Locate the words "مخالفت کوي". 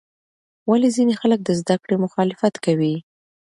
2.05-2.95